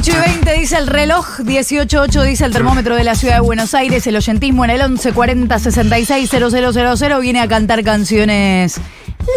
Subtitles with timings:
[0.00, 3.74] 8 y 20 dice el reloj, 18.8 dice el termómetro de la ciudad de Buenos
[3.74, 8.80] Aires, el oyentismo en el 1140 66 000 viene a cantar canciones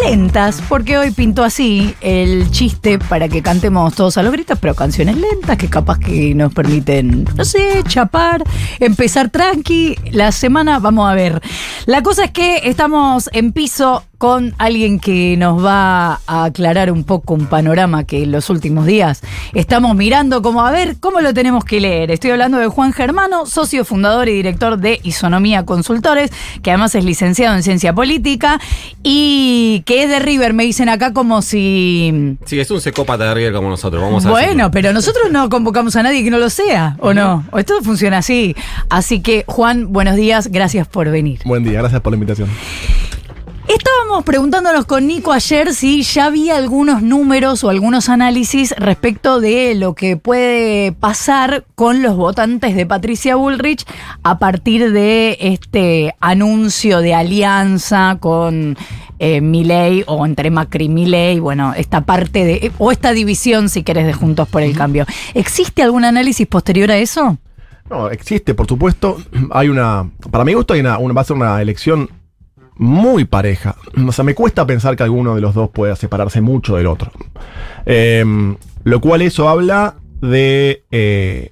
[0.06, 4.74] lentas, porque hoy pintó así el chiste para que cantemos todos a los gritos, pero
[4.74, 8.42] canciones lentas que capaz que nos permiten, no sé, chapar,
[8.80, 9.98] empezar tranqui.
[10.12, 11.42] La semana, vamos a ver.
[11.88, 17.04] La cosa es que estamos en piso con alguien que nos va a aclarar un
[17.04, 19.20] poco un panorama que en los últimos días
[19.54, 22.10] estamos mirando como a ver cómo lo tenemos que leer.
[22.10, 26.32] Estoy hablando de Juan Germano, socio fundador y director de Isonomía Consultores,
[26.62, 28.62] que además es licenciado en Ciencia Política
[29.04, 32.38] y que es de River, me dicen acá como si...
[32.46, 34.72] Sí, es un secópata de River como nosotros, vamos a Bueno, decirlo.
[34.72, 37.44] pero nosotros no convocamos a nadie que no lo sea, ¿o no?
[37.52, 38.56] O esto funciona así.
[38.90, 41.42] Así que, Juan, buenos días, gracias por venir.
[41.44, 42.48] Buen día, gracias por la invitación.
[43.68, 49.74] Estábamos preguntándonos con Nico ayer si ya había algunos números o algunos análisis respecto de
[49.74, 53.86] lo que puede pasar con los votantes de Patricia Bullrich
[54.22, 58.78] a partir de este anuncio de alianza con
[59.20, 63.82] eh, Milei o entre Macri y Milei, bueno, esta parte de, o esta división, si
[63.84, 65.06] querés, de Juntos por el Cambio.
[65.34, 67.38] ¿Existe algún análisis posterior a eso?
[67.90, 69.18] No, existe, por supuesto.
[69.52, 70.10] Hay una.
[70.30, 72.10] Para mi gusto, hay una, una- va a ser una elección
[72.78, 73.76] muy pareja.
[74.08, 77.12] O sea, me cuesta pensar que alguno de los dos pueda separarse mucho del otro.
[77.86, 78.24] Eh,
[78.84, 80.84] lo cual eso habla de.
[80.92, 81.52] eh,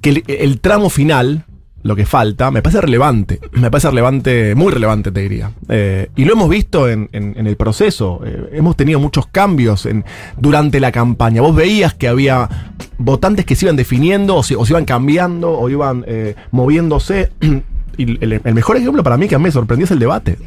[0.00, 1.44] que, el, tramo final,
[1.82, 3.40] lo que falta, me parece relevante.
[3.52, 5.52] Me parece relevante, muy relevante, te diría.
[5.68, 8.20] Eh, y lo hemos visto en, el proceso.
[8.24, 9.88] Eh, hemos tenido muchos cambios
[10.36, 11.40] durante la campaña.
[11.42, 12.48] Vos veías que había
[12.98, 16.04] votantes que se iban definiendo, o se, iban cambiando, o iban
[16.50, 17.30] moviéndose.
[17.96, 20.38] Y el, el mejor ejemplo para mí que a mí me sorprendió es el debate.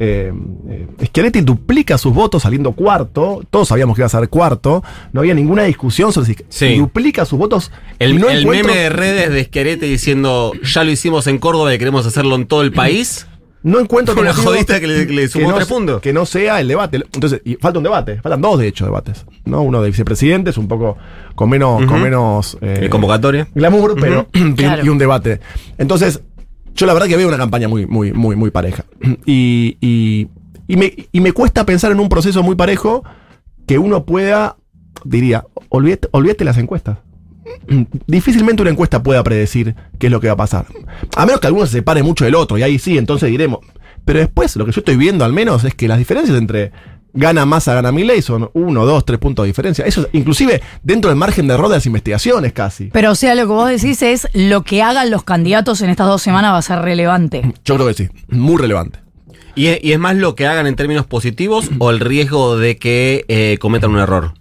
[0.00, 0.32] Eh,
[0.68, 3.42] eh, Schiaretti duplica sus votos saliendo cuarto.
[3.50, 4.82] Todos sabíamos que iba a ser cuarto.
[5.12, 6.76] No había ninguna discusión sobre si Sí.
[6.78, 7.72] duplica sus votos.
[7.98, 11.38] El, y no el encuentro- meme de redes de Esquerete diciendo ya lo hicimos en
[11.38, 13.26] Córdoba y queremos hacerlo en todo el país.
[13.64, 16.00] No encuentro motivo jodita que le- que le sumó no, tres puntos.
[16.00, 16.98] Que no sea el debate.
[17.12, 18.20] Entonces, y falta un debate.
[18.22, 19.26] Faltan dos, de hecho, debates.
[19.46, 19.62] ¿no?
[19.62, 20.96] Uno de vicepresidentes, un poco
[21.34, 23.48] con menos, con menos eh, convocatoria.
[23.52, 24.84] glamour, pero y un- Claro.
[24.84, 25.40] y un debate.
[25.76, 26.20] Entonces,
[26.78, 28.84] yo la verdad que veo una campaña muy, muy, muy, muy pareja.
[29.26, 30.28] Y, y,
[30.68, 33.02] y me, y me cuesta pensar en un proceso muy parejo
[33.66, 34.56] que uno pueda,
[35.04, 36.98] diría, olvídate, olvídate las encuestas.
[38.06, 40.66] Difícilmente una encuesta pueda predecir qué es lo que va a pasar.
[41.16, 43.58] A menos que alguno se separe mucho del otro, y ahí sí, entonces diremos.
[44.04, 46.70] Pero después, lo que yo estoy viendo al menos es que las diferencias entre
[47.12, 49.84] gana Massa, gana Milei son uno, dos, tres puntos de diferencia.
[49.84, 52.86] Eso es inclusive dentro del margen de error de las investigaciones casi.
[52.92, 56.06] Pero o sea, lo que vos decís es lo que hagan los candidatos en estas
[56.06, 57.54] dos semanas va a ser relevante.
[57.64, 59.00] Yo creo que sí, muy relevante.
[59.54, 62.76] ¿Y es, y es más lo que hagan en términos positivos o el riesgo de
[62.76, 64.34] que eh, cometan un error?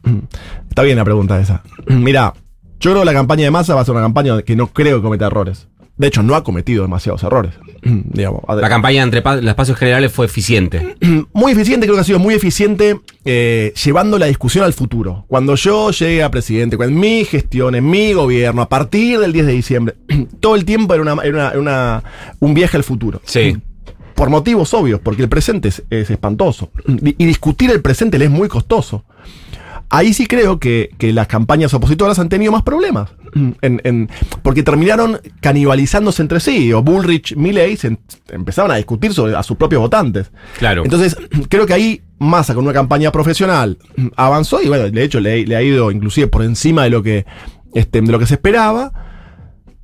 [0.70, 1.64] Está bien la pregunta esa.
[1.88, 2.36] Mira,
[2.80, 4.98] yo creo que la campaña de Massa va a ser una campaña que no creo
[4.98, 5.68] que cometa errores.
[5.98, 7.54] De hecho, no ha cometido demasiados errores.
[7.84, 10.96] Digamos, La campaña entre los espacios generales fue eficiente.
[11.34, 15.26] muy eficiente, creo que ha sido muy eficiente eh, llevando la discusión al futuro.
[15.28, 19.46] Cuando yo llegue a presidente, con mi gestión, en mi gobierno, a partir del 10
[19.48, 19.96] de diciembre,
[20.40, 22.04] todo el tiempo era, una, era una-
[22.40, 23.20] un viaje al futuro.
[23.26, 23.58] Sí.
[24.14, 26.72] Por motivos obvios, porque el presente es, es espantoso.
[26.88, 29.04] Y discutir el presente le es muy costoso.
[29.90, 33.10] Ahí sí creo que, que las campañas opositoras han tenido más problemas.
[33.62, 34.10] En- en-
[34.42, 36.74] porque terminaron canibalizándose entre sí.
[36.74, 38.00] O Bullrich, Milley se en-
[38.30, 40.32] empezaron a discutir sobre a sus propios votantes.
[40.58, 40.84] Claro.
[40.84, 41.16] Entonces,
[41.50, 43.78] creo que ahí Massa con una campaña profesional
[44.16, 47.26] avanzó y bueno, de hecho le, le ha ido inclusive por encima de lo que,
[47.74, 48.92] este, de lo que se esperaba.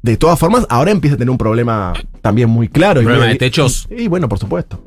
[0.03, 3.01] De todas formas, ahora empieza a tener un problema también muy claro.
[3.01, 3.87] y ¿Problema muy- de techos?
[3.89, 4.83] Y, bueno, por supuesto.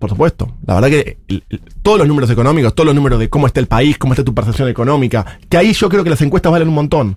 [0.00, 0.52] Por supuesto.
[0.66, 3.60] La verdad que el- el- todos los números económicos, todos los números de cómo está
[3.60, 6.68] el país, cómo está tu percepción económica, que ahí yo creo que las encuestas valen
[6.68, 7.16] un montón.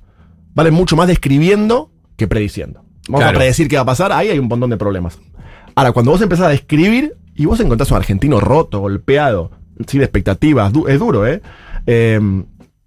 [0.53, 2.83] Valen mucho más describiendo que prediciendo.
[3.07, 3.37] Vamos Claro.
[3.37, 5.17] a predecir qué va a pasar, ahí hay un montón de problemas.
[5.73, 9.49] Ahora, cuando vos empezás a describir y vos encontrás un argentino roto, golpeado,
[9.87, 11.41] sin expectativas, du- es duro, ¿eh?
[11.87, 12.19] Eh,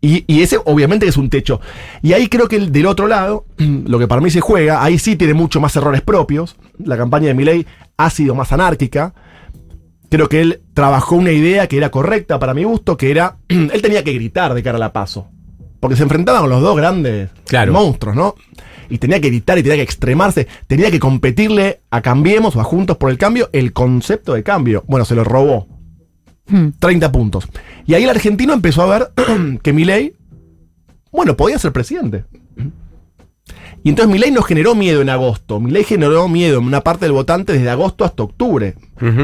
[0.06, 1.60] y, y ese obviamente es un techo.
[2.02, 4.98] Y ahí creo que el del otro lado, lo que para mí se juega, ahí
[4.98, 6.56] sí tiene mucho más errores propios.
[6.78, 7.66] La campaña de Milei
[7.96, 9.14] ha sido más anárquica.
[10.10, 13.82] Creo que él trabajó una idea que era correcta para mi gusto, que era, él
[13.82, 15.28] tenía que gritar de cara a la paso.
[15.80, 17.72] Porque se enfrentaban con los dos grandes Claro.
[17.72, 18.34] monstruos, ¿no?
[18.88, 22.64] Y tenía que gritar y tenía que extremarse, tenía que competirle a Cambiemos o a
[22.64, 24.84] Juntos por el Cambio el concepto de cambio.
[24.86, 25.66] Bueno, se lo robó.
[26.46, 26.69] Hmm.
[26.79, 27.46] 30 puntos.
[27.87, 29.12] Y ahí el argentino empezó a ver
[29.62, 30.14] que Milei,
[31.11, 32.25] bueno, podía ser presidente.
[33.82, 35.61] Y entonces Milei no generó miedo en agosto.
[35.61, 38.75] Milei generó miedo en una parte del votante desde agosto hasta octubre.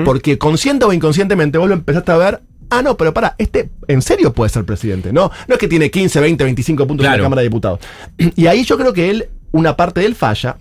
[0.04, 4.00] Porque consciente o inconscientemente vos lo empezaste a ver ah, no, pero para, este en
[4.00, 5.12] serio puede ser presidente.
[5.12, 7.80] No, no es que tiene 15, 20, 25 puntos en la Cámara de Diputados.
[8.36, 10.56] Y ahí yo creo que él, una parte de él falla,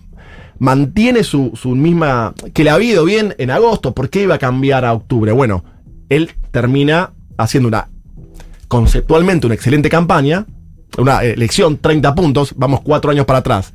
[0.58, 2.34] mantiene su, su misma.
[2.52, 5.32] que le ha ido bien en agosto, ¿por qué iba a cambiar a octubre?
[5.32, 5.64] Bueno,
[6.10, 7.88] él termina haciendo una.
[8.68, 10.46] conceptualmente una excelente campaña,
[10.98, 13.72] una elección, 30 puntos, vamos cuatro años para atrás.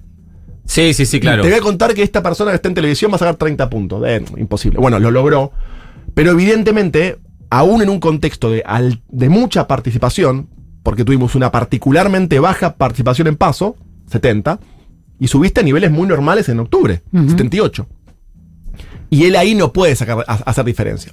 [0.66, 1.44] Sí, sí, sí, claro.
[1.44, 3.70] Te voy a contar que esta persona que está en televisión va a sacar 30
[3.70, 4.04] puntos.
[4.06, 4.80] Eh, imposible.
[4.80, 5.52] Bueno, lo logró.
[6.14, 7.18] Pero evidentemente,
[7.50, 10.48] aún en un contexto de, al- de mucha participación,
[10.81, 13.76] porque tuvimos una particularmente baja participación en paso,
[14.12, 14.60] 70,
[15.20, 17.88] y subiste a niveles muy normales en octubre, 78.
[19.10, 21.12] Y él ahí no puede sacar, ha- hacer diferencia.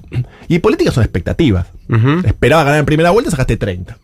[0.49, 1.67] Y políticas son expectativas.
[2.25, 3.99] Esperaba ganar en primera vuelta, sacaste 30.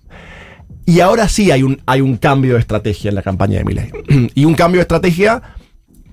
[0.87, 3.91] Y ahora sí hay un, hay un cambio de estrategia en la campaña de Milei.
[4.35, 5.43] y un cambio de estrategia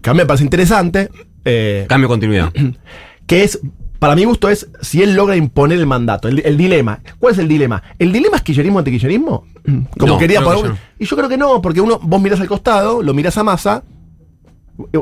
[0.01, 1.10] que a mí me parece interesante,
[1.45, 2.51] eh, Cambio de continuidad.
[3.27, 3.60] que es,
[4.00, 7.00] para mi gusto, es si él logra imponer el mandato, el, el dilema.
[7.19, 7.81] ¿Cuál es el dilema?
[8.00, 9.45] ¿El dilema es kirchnerismo ante kirchnerismo?
[9.98, 10.77] Como No, quería poner- no.
[11.00, 13.83] Y yo creo que no, porque uno, vos mirás al costado, lo mirás a Massa,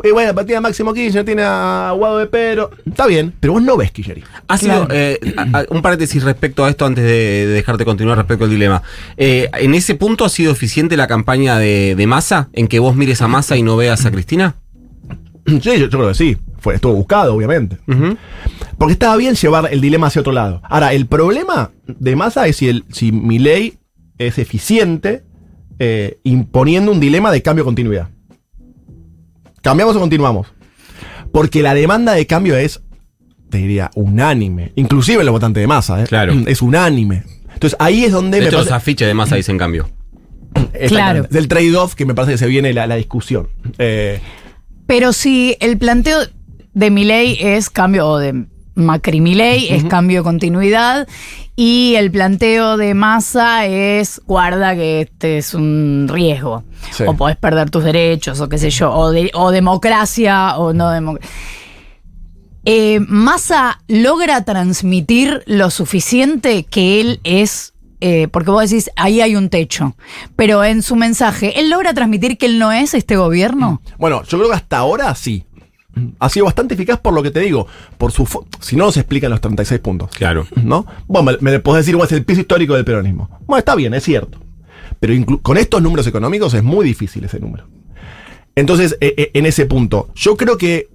[0.03, 3.61] y bueno, tiene a Máximo Kirchner, tiene a Guado de Pedro, está bien, pero vos
[3.63, 4.29] no ves kirchnerismo.
[4.47, 4.93] Ha sido, Claro.
[4.93, 8.51] eh, a- a- un paréntesis respecto a esto antes de, de dejarte continuar respecto al
[8.51, 8.83] dilema.
[9.17, 12.49] Eh, ¿En ese punto ha sido eficiente la campaña de, de Massa?
[12.53, 14.55] ¿En que vos mires a Massa y no veas a Cristina?
[15.45, 16.37] Sí, yo, yo creo que sí.
[16.59, 17.77] Fue, estuvo buscado, obviamente.
[18.77, 20.61] Porque estaba bien llevar el dilema hacia otro lado.
[20.63, 23.77] Ahora, el problema de Massa es si, el, si Milei
[24.17, 25.23] es eficiente
[25.79, 28.07] eh, imponiendo un dilema de cambio de continuidad.
[29.63, 30.47] ¿Cambiamos o continuamos?
[31.31, 32.81] Porque la demanda de cambio es,
[33.49, 34.73] te diría, unánime.
[34.75, 36.03] Inclusive en los votantes de Massa.
[36.03, 36.05] ¿eh?
[36.05, 36.33] Claro.
[36.45, 37.23] Es unánime.
[37.53, 39.89] Entonces ahí es donde De me hecho, los afiches de Massa dicen cambio.
[40.73, 40.89] Exactamente.
[40.89, 41.23] Claro.
[41.29, 43.47] Del trade-off que me parece que se viene la, la discusión.
[43.77, 44.19] Eh,
[44.85, 46.19] Pero si el planteo
[46.73, 48.19] de Milei es cambio, o
[48.75, 51.07] de Macri Milei es cambio de continuidad,
[51.55, 57.03] y el planteo de Massa es guarda que este es un riesgo, Sí.
[57.07, 60.89] o podés perder tus derechos, o qué sé yo, o, de- o democracia, o no
[60.89, 61.29] democracia.
[62.65, 69.35] Eh, Massa logra transmitir lo suficiente que él es, eh, porque vos decís, ahí hay
[69.35, 69.95] un techo,
[70.37, 73.81] pero en su mensaje, ¿él logra transmitir que él no es este gobierno?
[73.97, 75.43] Bueno, yo creo que hasta ahora sí.
[76.19, 77.67] Ha sido bastante eficaz por lo que te digo.
[77.97, 78.27] Por su
[78.59, 80.09] si no, se explican los 36 puntos.
[80.11, 80.47] Claro.
[80.63, 80.85] ¿No?
[81.07, 83.29] Bueno, me, me podés decir cuál es el piso histórico del peronismo.
[83.45, 84.39] Bueno, está bien, es cierto.
[84.99, 87.67] Pero con estos números económicos es muy difícil ese número.
[88.55, 90.89] Entonces, e- e- en ese punto, yo creo que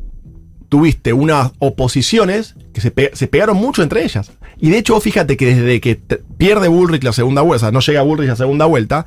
[0.69, 4.33] tuviste unas oposiciones que se, pe- se pegaron mucho entre ellas.
[4.59, 5.95] Y de hecho, fíjate que desde que
[6.37, 9.07] pierde Bullrich la segunda vuelta, o sea, no llega Bullrich la segunda vuelta,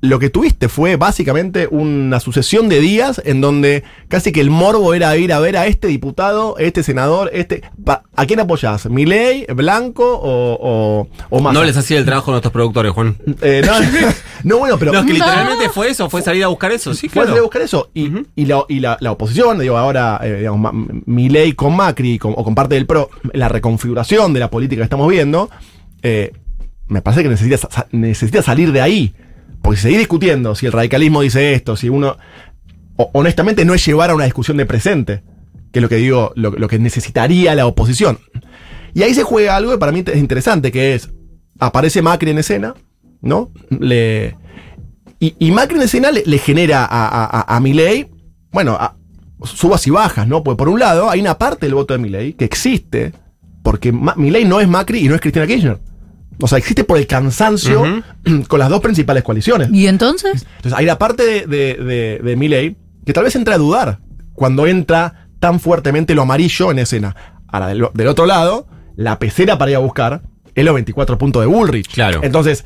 [0.00, 4.94] lo que tuviste fue básicamente una sucesión de días en donde casi que el morbo
[4.94, 7.62] era ir a ver a este diputado, este senador, este...
[8.14, 8.88] ¿A quién apoyás?
[8.88, 11.58] ¿Milei, Blanco o, o, o Massa?
[11.58, 13.16] No les hacía el trabajo a nuestros productores, Juan.
[13.42, 13.72] Eh, no,
[14.44, 14.92] no, bueno, pero...
[14.92, 15.24] No, es que No.
[15.24, 17.28] literalmente fue eso, fue salir a buscar eso, sí, Fue claro.
[17.30, 17.90] salir a buscar eso.
[17.92, 20.72] Y, la, y la- la oposición, digo, ahora, eh, digamos,
[21.56, 25.08] con Macri con- o con parte del PRO, la reconfiguración de la política que estamos
[25.10, 25.50] viendo,
[26.02, 26.32] eh,
[26.86, 29.14] me parece que necesita, necesita salir de ahí.
[29.62, 32.16] Porque si seguís discutiendo, si el radicalismo dice esto, si uno.
[32.96, 35.22] honestamente, no es llevar a una discusión de presente,
[35.72, 38.18] que es lo que digo, lo, que necesitaría la oposición.
[38.94, 41.10] Y ahí se juega algo que para mí es interesante, que es.
[41.60, 42.74] Aparece Macri en escena,
[43.20, 43.50] ¿no?
[43.70, 44.36] Le.
[45.20, 47.60] Y, Macri en escena le, genera a, a,
[48.52, 48.96] bueno, a-
[49.44, 50.42] subas y bajas, ¿no?
[50.44, 53.12] Porque por un lado hay una parte del voto de Milei que existe,
[53.64, 55.80] porque Ma- Milei no es Macri y no es Cristina Kirchner.
[56.40, 58.02] O sea, existe por el cansancio
[58.48, 59.70] con las dos principales coaliciones.
[59.72, 60.46] ¿Y entonces?
[60.56, 63.98] Entonces hay la parte de, de, de, de Milei que tal vez entra a dudar
[64.34, 67.16] cuando entra tan fuertemente lo amarillo en escena.
[67.48, 68.66] Ahora, del, del otro lado,
[68.96, 70.22] la pecera para ir a buscar
[70.54, 71.88] es los 24 puntos de Bullrich.
[71.92, 72.20] Claro.
[72.22, 72.64] Entonces,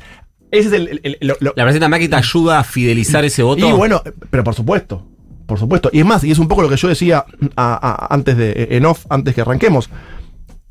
[0.51, 0.87] ese es el...
[0.89, 3.67] el- el- lo- lo- La presidenta Macri te ayuda a fidelizar ese voto.
[3.67, 5.07] y bueno, pero por supuesto,
[5.47, 5.89] por supuesto.
[5.93, 7.25] Y es más, y es un poco lo que yo decía
[7.55, 9.89] a- a- antes de, en off, antes que arranquemos.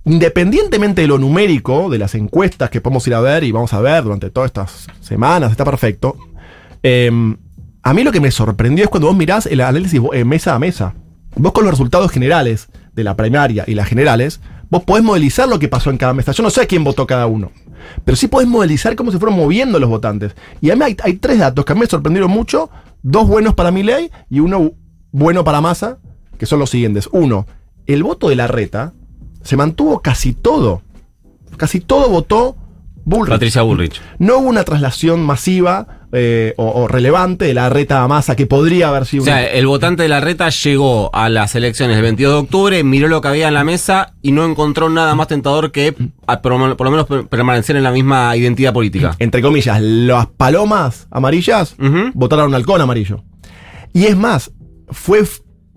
[0.05, 3.81] Independientemente de lo numérico, de las encuestas que podemos ir a ver y vamos a
[3.81, 6.17] ver durante todas estas semanas, está perfecto.
[6.83, 7.11] eh,
[7.85, 10.59] a mí lo que me sorprendió es cuando vos mirás el análisis eh, mesa a
[10.59, 10.95] mesa.
[11.35, 14.41] Vos con los resultados generales de la primaria y las generales,
[14.71, 16.31] vos podés modelizar lo que pasó en cada mesa.
[16.33, 17.51] Yo no sé quién votó cada uno,
[18.05, 20.37] pero sí podés modelizar cómo se fueron moviendo los votantes.
[20.61, 22.71] Y a mí hay, hay tres datos que a mí me sorprendieron mucho,
[23.03, 24.73] dos buenos para Milei y uno
[25.11, 25.99] bueno para Massa,
[26.39, 27.09] que son los siguientes.
[27.11, 27.47] Uno,
[27.87, 28.93] el voto de la reta
[29.43, 30.83] se mantuvo casi todo.
[31.57, 32.57] Casi todo votó
[33.05, 33.31] Bullrich.
[33.35, 34.01] Patricia Bullrich.
[34.19, 38.47] No hubo una traslación masiva eh, o, o relevante de la reta a masa que
[38.47, 41.97] podría haber sido O sea, una- el votante de la reta llegó a las elecciones
[41.97, 45.15] del 22 de octubre, miró lo que había en la mesa y no encontró nada
[45.15, 45.95] más tentador que
[46.27, 49.17] a- por, por lo menos per- permanecer en la misma identidad política.
[49.19, 52.11] entre comillas, las palomas amarillas Ujú.
[52.15, 53.25] votaron a un halcón amarillo.
[53.95, 54.53] Y es más,
[54.91, 55.21] fue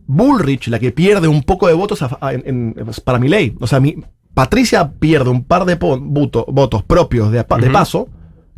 [0.07, 3.55] Bullrich la que pierde un poco de votos a- a- en- en- para mi ley.
[3.59, 3.95] O sea, mi,
[4.33, 8.09] Patricia pierde un par de po- votos propios de, paso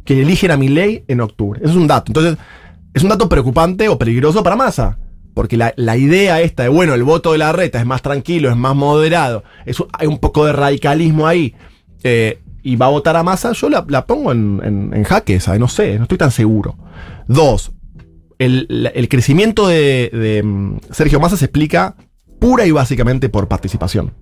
[0.03, 1.59] que eligen a mi ley en octubre.
[1.61, 2.05] Eso es un dato.
[2.09, 2.37] Entonces,
[2.93, 4.97] es un dato preocupante o peligroso para Massa.
[5.33, 8.49] Porque la, la idea esta de, bueno, el voto de la reta es más tranquilo,
[8.49, 9.43] es más moderado,
[9.93, 11.53] hay un poco de radicalismo ahí,
[12.03, 15.35] eh, y va a votar a Massa, yo la, la pongo en, en, en jaque
[15.35, 16.75] esa, no sé, no estoy tan seguro.
[17.27, 17.71] Dos,
[18.39, 21.95] el, el crecimiento de, mm, Sergio Massa se explica
[22.39, 24.13] pura y básicamente por participación.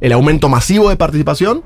[0.00, 1.62] El aumento masivo de participación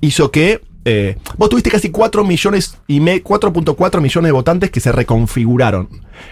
[0.00, 4.80] hizo que eh, vos tuviste casi 4 millones y me- 4.4 millones de votantes que
[4.80, 5.88] se reconfiguraron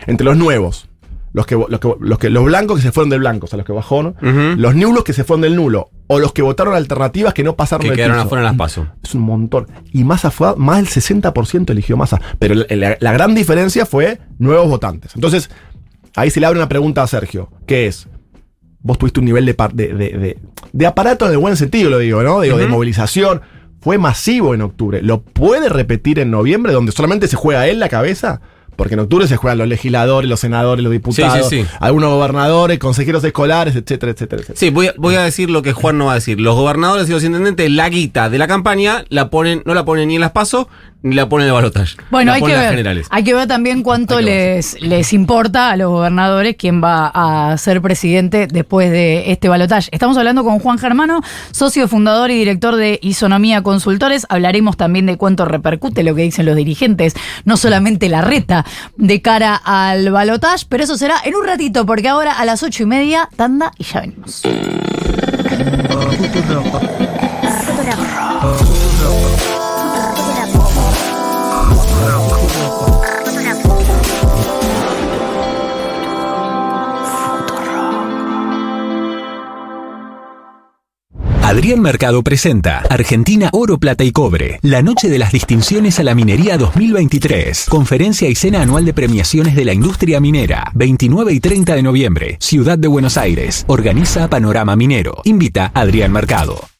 [0.07, 0.89] entre los nuevos.
[1.35, 3.57] Los que, los, que, los que los blancos que se fueron del blanco, o sea,
[3.57, 4.11] los que bajó, ¿no?
[4.21, 4.55] Ujú.
[4.61, 7.83] los nulos que se fueron del nulo, o los que votaron alternativas que no pasaron
[7.83, 8.87] Que del quedaron afuera en las pasos.
[9.03, 9.67] Es un montón.
[9.93, 12.21] Y Massa fue, más del 60% eligió Massa.
[12.39, 15.13] Pero la, la- la gran diferencia fue nuevos votantes.
[15.15, 15.49] Entonces,
[16.17, 18.09] ahí se le abre una pregunta a Sergio, que es,
[18.81, 20.39] vos tuviste un nivel de, de, de- de-
[20.75, 22.43] de aparato en el buen sentido, lo digo, ¿no?
[22.43, 23.41] Digo, de movilización.
[23.81, 25.01] Fue masivo en octubre.
[25.03, 28.41] ¿Lo puede repetir en noviembre, donde solamente se juega él la cabeza?
[28.77, 31.69] Porque en octubre se juegan los legisladores, los senadores, los diputados, Sí, sí, sí.
[31.81, 34.59] algunos gobernadores, consejeros escolares, etcétera, etcétera, etcétera.
[34.59, 36.41] Sí, voy a, voy a decir lo que Juan no va a decir.
[36.41, 40.09] Los gobernadores y los intendentes, la guita de la campaña la ponen, no la ponen
[40.09, 40.67] ni en las pasos
[41.03, 41.97] ni la ponen en el balotaje.
[42.11, 43.07] Bueno, la hay que, ver, generales.
[43.11, 47.83] hay que ver también cuánto les, les importa a los gobernadores quién va a ser
[47.83, 49.89] presidente después de este balotaje.
[49.93, 54.27] Estamos hablando con Juan Germano, socio fundador y director de Isonomía Consultores.
[54.29, 58.65] Hablaremos también de cuánto repercute lo que dicen los dirigentes, no solamente la reta
[58.97, 62.85] de cara al balotaje, pero eso será en un ratito, porque ahora a las ocho
[62.85, 64.43] y media, tanda y ya venimos.
[81.43, 86.15] Adrián Mercado presenta Argentina Oro, Plata y Cobre, la noche de las distinciones a la
[86.15, 87.67] minería 2023.
[87.69, 92.37] Conferencia y cena anual de premiaciones de la industria minera, 29 y 30 de noviembre,
[92.41, 93.65] Ciudad de Buenos Aires.
[93.67, 95.21] Organiza Panorama Minero.
[95.25, 96.72] Invita Adrián Mercado.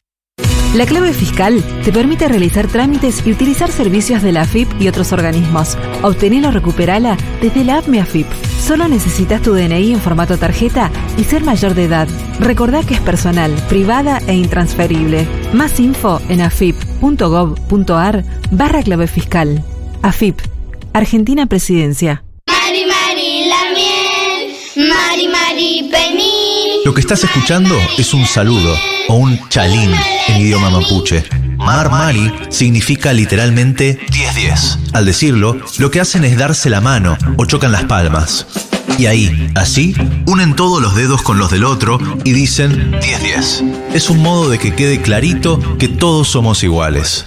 [0.73, 5.11] La clave fiscal te permite realizar trámites y utilizar servicios de la AFIP y otros
[5.11, 5.77] organismos.
[6.01, 8.25] Obtenela o recuperala desde la app AFIP.
[8.59, 12.07] Solo necesitas tu DNI en formato tarjeta y ser mayor de edad.
[12.39, 15.27] Recordá que es personal, privada e intransferible.
[15.53, 19.63] Más info en afip.gov.ar barra clave fiscal.
[20.01, 20.39] AFIP.
[20.93, 22.23] Argentina Presidencia.
[22.47, 26.32] Mari Mari la miel, Mari Mari.
[26.85, 28.75] Lo que estás escuchando es un saludo
[29.07, 29.91] o un chalín
[30.27, 31.23] en idioma mapuche.
[31.57, 34.91] Mar Mari significa literalmente 10-10.
[34.93, 38.47] Al decirlo, lo que hacen es darse la mano o chocan las palmas.
[38.97, 43.93] Y ahí, así, unen todos los dedos con los del otro y dicen 10-10.
[43.93, 47.23] Es un modo de que quede clarito que todos somos iguales.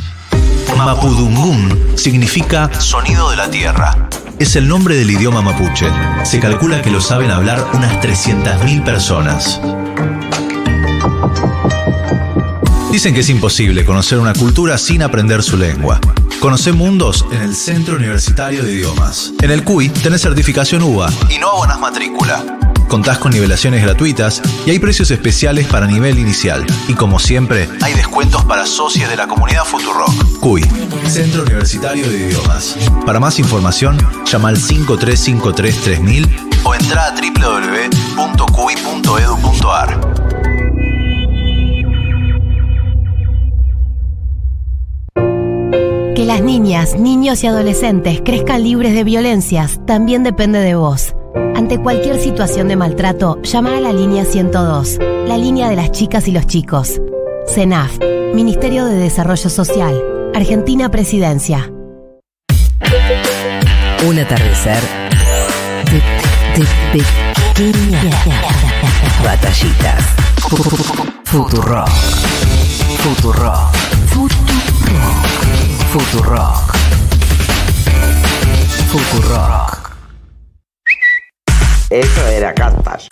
[0.77, 4.09] Mapudungún significa sonido de la tierra.
[4.39, 5.87] Es el nombre del idioma mapuche.
[6.25, 9.59] Se calcula que lo saben hablar unas 300.000 personas.
[12.93, 16.01] Dicen que es imposible conocer una cultura sin aprender su lengua.
[16.39, 19.33] Conoce mundos en el Centro Universitario de Idiomas.
[19.41, 22.66] En el CUI tenés certificación UBA y no abonas matrícula.
[22.89, 26.65] Contás con nivelaciones gratuitas y hay precios especiales para nivel inicial.
[26.89, 30.39] Y como siempre, hay descuentos para socios de la comunidad Futurock.
[30.41, 30.63] CUI,
[31.09, 32.77] Centro Universitario de Idiomas.
[33.05, 36.29] Para más información, llama al 53533000
[36.65, 40.01] o entra a www.cui.edu.ar.
[46.15, 51.15] Que las niñas, niños y adolescentes crezcan libres de violencias también depende de vos.
[51.55, 56.29] Ante cualquier situación de maltrato, llama a la línea 102, la línea de las chicas
[56.29, 57.01] y los chicos.
[57.49, 57.99] CENAF,
[58.35, 60.03] Ministerio de Desarrollo Social,
[60.35, 61.73] Argentina Presidencia.
[64.07, 64.83] Un atardecer
[65.91, 67.03] de, de
[67.55, 68.15] pequeñas
[69.25, 70.05] batallitas.
[71.25, 71.89] Futurock.
[72.99, 73.75] Futurock.
[74.13, 75.17] Futurock.
[75.91, 76.77] Futurock.
[78.89, 79.76] Futurock.
[81.91, 83.07] Eso era Castas.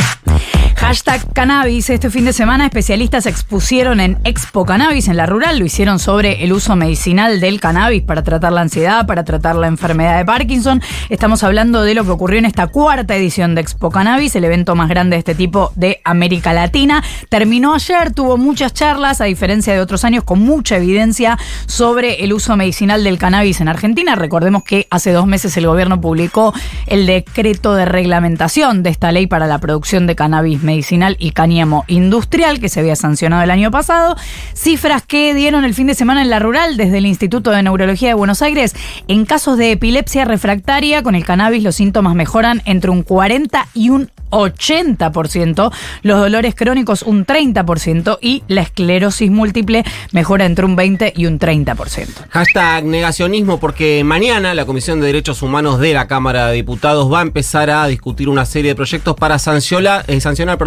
[0.77, 1.89] Hashtag cannabis.
[1.89, 5.59] Este fin de semana especialistas expusieron en Expo Cannabis en la rural.
[5.59, 9.67] Lo hicieron sobre el uso medicinal del cannabis para tratar la ansiedad, para tratar la
[9.67, 10.83] enfermedad de Parkinson.
[11.09, 14.75] Estamos hablando de lo que ocurrió en esta cuarta edición de Expo Cannabis, el evento
[14.75, 17.03] más grande de este tipo de América Latina.
[17.29, 22.33] Terminó ayer, tuvo muchas charlas, a diferencia de otros años, con mucha evidencia sobre el
[22.33, 24.17] uso medicinal del cannabis en Argentina.
[24.17, 26.53] Recordemos que hace dos meses el gobierno publicó
[26.87, 31.85] el decreto de reglamentación de esta ley para la producción de cannabis medicinal y cáñamo
[31.87, 34.17] industrial que se había sancionado el año pasado.
[34.55, 38.09] Cifras que dieron el fin de semana en la rural desde el Instituto de Neurología
[38.09, 38.75] de Buenos Aires.
[39.09, 43.91] En casos de epilepsia refractaria, con el cannabis los síntomas mejoran entre un 40 y
[43.91, 45.73] un 80%,
[46.03, 51.39] los dolores crónicos un 30% y la esclerosis múltiple mejora entre un 20 y un
[51.39, 52.09] 30%.
[52.31, 57.21] Hashtag negacionismo porque mañana la Comisión de Derechos Humanos de la Cámara de Diputados va
[57.21, 60.59] a empezar a discutir una serie de proyectos para sancionar, eh, sancionar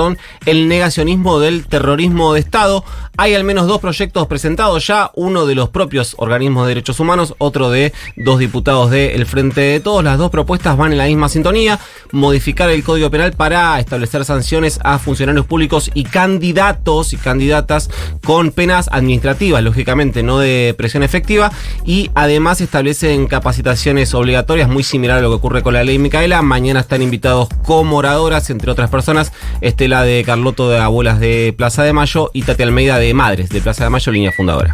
[0.45, 2.83] el negacionismo del terrorismo de Estado.
[3.17, 7.33] Hay al menos dos proyectos presentados ya, uno de los propios organismos de derechos humanos,
[7.39, 10.03] otro de dos diputados del Frente de Todos.
[10.03, 11.79] Las dos propuestas van en la misma sintonía,
[12.11, 17.89] modificar el Código Penal para establecer sanciones a funcionarios públicos y candidatos y candidatas
[18.23, 21.51] con penas administrativas, lógicamente, no de presión efectiva,
[21.85, 26.41] y además establecen capacitaciones obligatorias, muy similar a lo que ocurre con la ley Micaela.
[26.41, 31.83] Mañana están invitados como oradoras, entre otras personas, Estela de Carloto de Abuelas de Plaza
[31.83, 34.71] de Mayo y Tati Almeida de Madres de Plaza de Mayo, línea fundadora.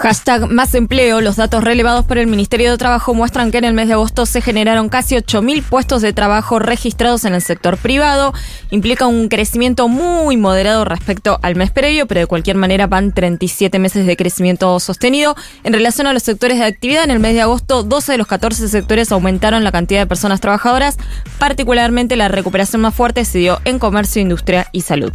[0.00, 1.20] Hashtag más empleo.
[1.20, 4.26] Los datos relevados por el Ministerio de Trabajo muestran que en el mes de agosto
[4.26, 8.32] se generaron casi 8.000 puestos de trabajo registrados en el sector privado.
[8.70, 13.78] Implica un crecimiento muy moderado respecto al mes previo, pero de cualquier manera van 37
[13.80, 15.34] meses de crecimiento sostenido.
[15.64, 18.28] En relación a los sectores de actividad, en el mes de agosto 12 de los
[18.28, 20.96] 14 sectores aumentaron la cantidad de personas trabajadoras.
[21.38, 25.12] Particularmente la recuperación más fuerte se dio en comercio, industria y salud.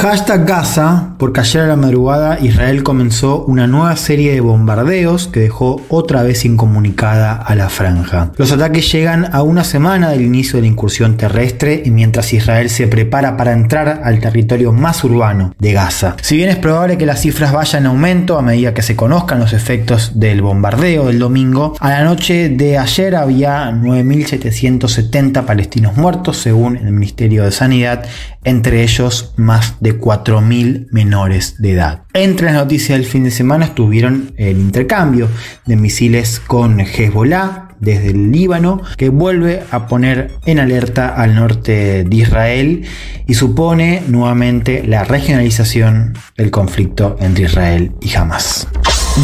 [0.00, 5.40] Hashtag Gaza, porque ayer a la madrugada Israel comenzó una nueva serie de bombardeos que
[5.40, 8.32] dejó otra vez incomunicada a la franja.
[8.38, 12.70] Los ataques llegan a una semana del inicio de la incursión terrestre y mientras Israel
[12.70, 16.16] se prepara para entrar al territorio más urbano de Gaza.
[16.22, 19.38] Si bien es probable que las cifras vayan en aumento a medida que se conozcan
[19.38, 26.38] los efectos del bombardeo del domingo, a la noche de ayer había 9.770 palestinos muertos
[26.38, 28.06] según el Ministerio de Sanidad,
[28.44, 32.02] entre ellos más de 4.000 menores de edad.
[32.14, 35.28] Entre las noticias del fin de semana estuvieron el intercambio
[35.66, 42.04] de misiles con Hezbollah desde el Líbano, que vuelve a poner en alerta al norte
[42.04, 42.84] de Israel
[43.26, 48.68] y supone nuevamente la regionalización del conflicto entre Israel y Hamas.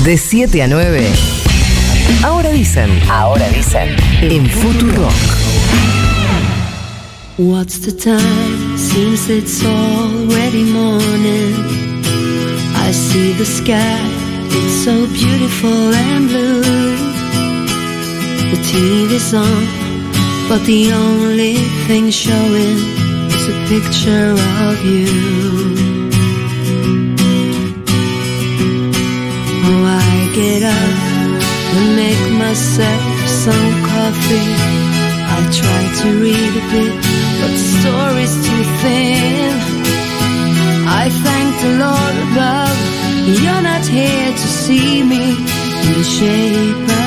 [0.04, 1.06] De 7 a 9.
[2.22, 2.90] Ahora dicen.
[3.10, 3.88] Ahora dicen.
[4.22, 5.08] En Futuro.
[7.38, 8.65] What's the time?
[8.96, 11.52] Seems it's already morning.
[12.86, 14.00] I see the sky,
[14.56, 16.62] it's so beautiful and blue.
[18.52, 19.64] The TV's on,
[20.48, 21.56] but the only
[21.86, 22.78] thing showing
[23.36, 24.32] is a picture
[24.64, 25.12] of you.
[29.68, 30.96] Oh, I get up
[31.76, 33.04] and make myself
[33.44, 34.52] some coffee.
[35.34, 39.52] I try to read a bit, but the story's too thin.
[41.02, 42.78] I thank the Lord above,
[43.42, 45.24] you're not here to see me
[45.82, 47.05] in the shape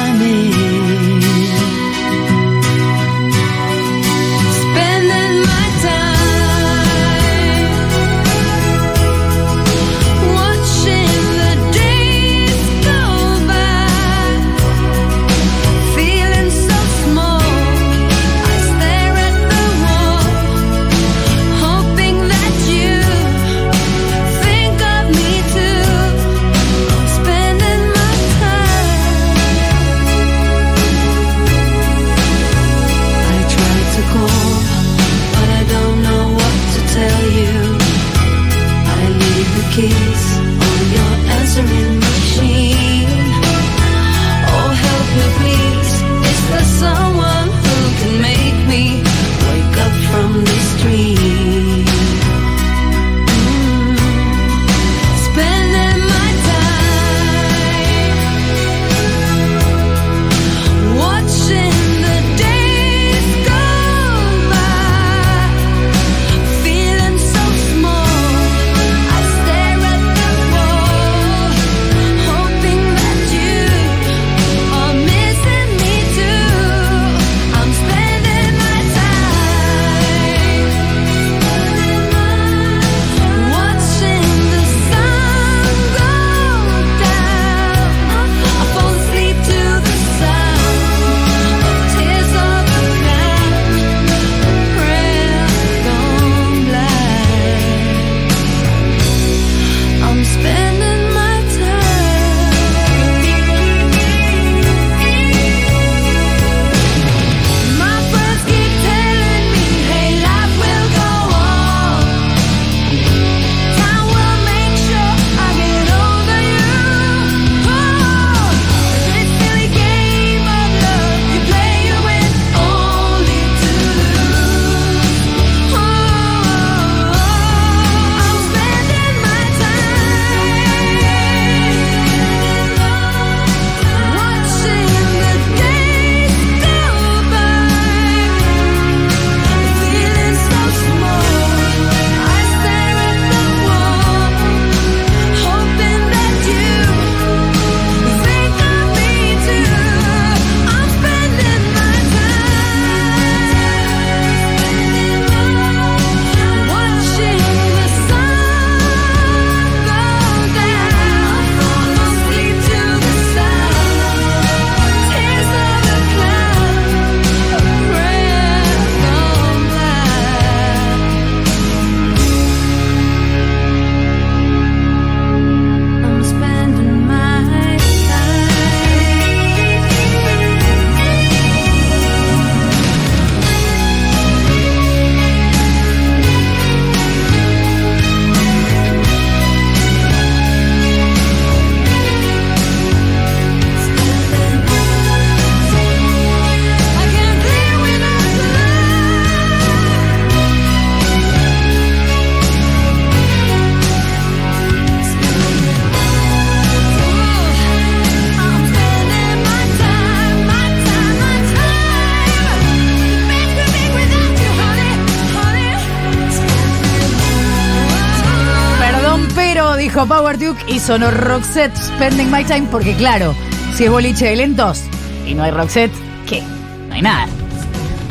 [219.90, 223.34] dijo Power Duke y sonó Roxette Spending My Time porque claro,
[223.74, 224.84] si es boliche de lentos
[225.26, 225.92] y no hay Roxette,
[226.28, 226.44] ¿qué?
[226.88, 227.28] No hay nada.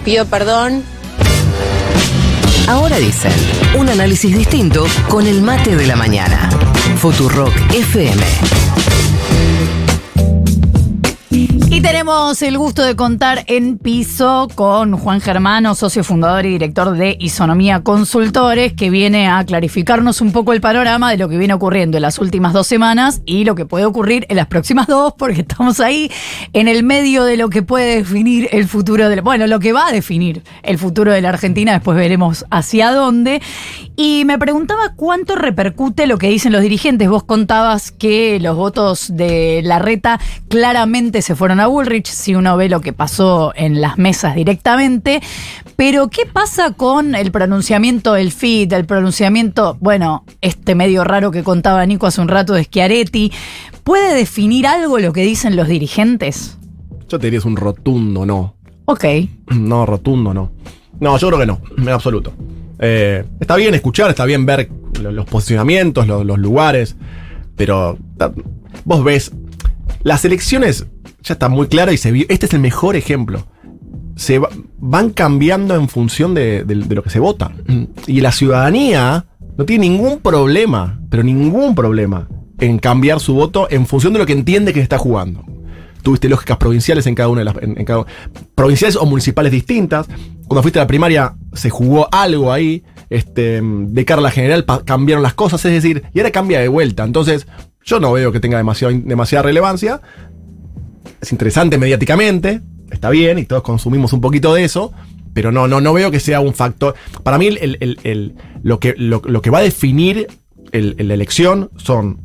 [0.05, 0.83] Pido perdón.
[2.67, 3.31] Ahora dicen,
[3.79, 6.51] un análisis distinto con el mate de la mañana.
[6.97, 8.23] Futurock FM.
[11.71, 16.97] Y tenemos el gusto de contar en piso con Juan Germano, socio fundador y director
[16.97, 21.53] de Isonomía Consultores, que viene a clarificarnos un poco el panorama de lo que viene
[21.53, 25.13] ocurriendo en las últimas dos semanas y lo que puede ocurrir en las próximas dos,
[25.19, 26.11] porque estamos ahí
[26.55, 29.75] en el medio de lo que puede definir el futuro de la, bueno, lo que
[29.75, 33.43] va a definir el futuro de la Argentina, después veremos hacia dónde.
[33.95, 37.11] Y me preguntaba cuánto repercute lo que dicen los dirigentes.
[37.11, 42.57] Vos contabas que los votos de la reta claramente se fueron a Bullrich, si uno
[42.57, 45.21] ve lo que pasó en las mesas directamente.
[45.77, 51.43] Pero, ¿qué pasa con el pronunciamiento del FIT, el pronunciamiento, bueno, este medio raro que
[51.45, 53.33] contaba Nico hace un rato de Schiaretti?
[53.85, 56.59] ¿Puede definir algo lo que dicen los dirigentes?
[57.09, 58.55] Yo te diría es un rotundo no.
[58.87, 59.05] Ok.
[59.55, 60.51] No, rotundo no.
[61.01, 62.33] No, yo creo que no, en absoluto.
[62.81, 64.69] Eh, está bien escuchar, está bien ver
[65.01, 66.97] lo- los posicionamientos, lo- los lugares,
[67.57, 67.97] pero
[68.85, 69.33] vos ves,
[70.03, 70.87] las elecciones
[71.23, 73.47] ya está muy clara y se vio, este es el mejor ejemplo.
[74.17, 77.53] Se va- van cambiando en función de, de- de lo que se vota.
[78.07, 79.27] Y la ciudadanía
[79.57, 82.29] no tiene ningún problema, pero ningún problema,
[82.59, 85.45] en cambiar su voto en función de lo que entiende que se está jugando.
[86.03, 87.57] Tuviste lógicas provinciales en cada una de las.
[87.63, 88.07] en- en cada-
[88.55, 90.07] provinciales o municipales distintas.
[90.47, 92.83] Cuando fuiste a la primaria se jugó algo ahí.
[93.11, 96.61] Este, de cara a la general pa- cambiaron las cosas, es decir, y ahora cambia
[96.61, 97.05] de vuelta.
[97.05, 97.47] Entonces,
[97.85, 100.01] yo no veo que tenga demasiado, demasiada relevancia.
[101.21, 104.93] Es interesante mediáticamente, está bien, y todos consumimos un poquito de eso.
[105.35, 106.95] Pero no, no, no veo que sea un factor.
[107.23, 110.27] Para mí, el- el- el- lo, que, lo, lo que va a definir
[110.73, 112.21] la elección son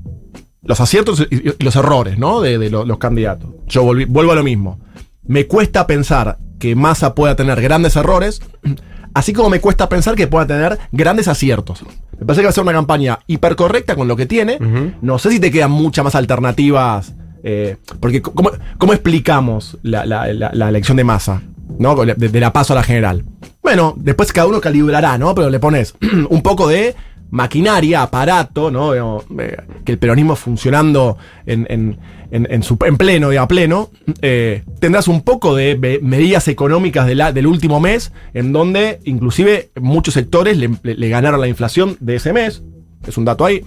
[0.64, 2.42] los aciertos y los errores, ¿no?
[2.42, 3.50] De, de lo- los candidatos.
[3.68, 4.80] Yo volví- vuelvo a lo mismo.
[5.26, 8.42] Me cuesta pensar que Massa pueda tener grandes errores,
[9.14, 11.84] así como me cuesta pensar que pueda tener grandes aciertos.
[12.20, 14.58] Me parece que va a ser una campaña hipercorrecta con lo que tiene.
[15.02, 17.14] No sé si te quedan muchas más alternativas.
[17.44, 21.42] Eh, porque, ¿cómo, cómo explicamos la, la- la- elección de Massa?
[21.80, 21.96] ¿No?
[22.06, 23.24] De, de la paso a la general.
[23.62, 25.34] Bueno, después cada uno calibrará, ¿no?
[25.34, 25.96] Pero le pones
[26.30, 26.96] un poco de
[27.32, 28.94] maquinaria, aparato, ¿no?
[28.94, 31.98] Eh, que el peronismo funcionando en, en-
[32.32, 33.90] en- en su, en pleno y a pleno,
[34.22, 40.14] eh, tendrás un poco de medidas económicas de del último mes, en donde inclusive muchos
[40.16, 42.62] sectores le ganaron la inflación de ese mes,
[43.08, 43.64] es un dato ahí.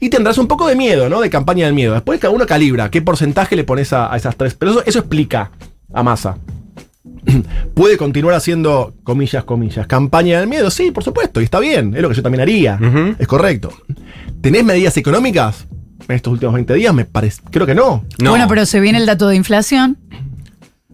[0.00, 1.20] Y tendrás un poco de miedo, ¿no?
[1.20, 1.94] De campaña del miedo.
[1.94, 4.54] Después cada uno calibra qué porcentaje le pones a, a esas tres.
[4.54, 5.50] Pero eso, eso explica
[5.92, 6.36] a masa.
[7.74, 10.70] ¿Puede continuar haciendo, comillas, comillas, campaña del miedo?
[10.70, 12.78] Sí, por supuesto, y está bien, es lo que yo también haría.
[13.18, 13.72] Es correcto.
[14.40, 15.66] ¿Tenés medidas económicas
[16.08, 16.94] en estos últimos 20 días?
[16.94, 18.04] Me parece, creo que no.
[18.18, 19.98] Bueno, pero se viene el dato de inflación.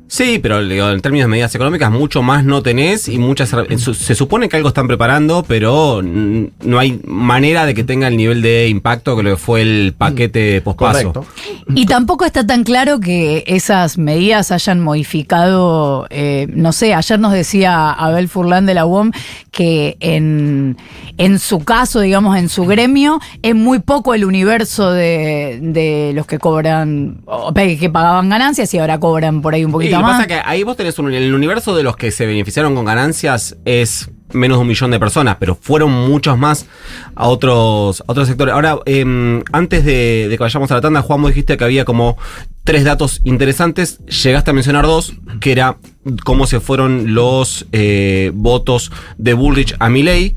[0.07, 3.55] Sí, pero digo, en términos de medidas económicas, mucho más no tenés y muchas.
[3.79, 8.17] Se supone que algo están preparando, pero mm, no hay manera de que tenga el
[8.17, 11.13] nivel de impacto que lo que fue el paquete pospaso.
[11.13, 11.27] Correcto.
[11.75, 17.33] Y tampoco está tan claro que esas medidas hayan modificado, eh, no sé, ayer nos
[17.33, 19.11] decía Abel Furlan de la UOM
[19.51, 20.77] que en,
[21.17, 26.27] en su caso, digamos, en su gremio, es muy poco el universo de, de los
[26.27, 30.07] que cobran, o que pagaban ganancias y ahora cobran por ahí un Y poquito lo
[30.07, 32.75] que pasa es que ahí vos tenés un, el universo de los que se beneficiaron
[32.75, 36.67] con ganancias es menos de un millón de personas, pero fueron muchos más
[37.15, 38.53] a otros, a otros sectores.
[38.53, 41.85] Ahora, eh, antes de, de que vayamos a la tanda, Juan, vos dijiste que había
[41.85, 42.19] como
[42.65, 43.99] tres datos interesantes.
[44.07, 45.77] Llegaste a mencionar dos, que era
[46.25, 50.35] cómo se fueron los eh, votos de Bullrich a Milley.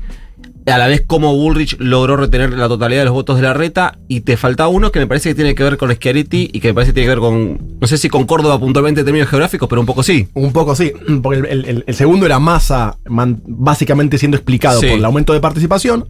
[0.70, 3.98] A la vez cómo Bullrich logró retener la totalidad de los votos de la reta
[4.08, 6.68] y te falta uno que me parece que tiene que ver con Schiaretti y que
[6.68, 9.28] me parece que tiene que ver con, no sé si con Córdoba puntualmente en términos
[9.28, 10.28] geográficos, pero un poco sí.
[10.34, 14.80] Un poco sí, porque el, el- el- el segundo era masa man- básicamente siendo explicado
[14.80, 14.86] Sí.
[14.88, 16.08] por el aumento de participación.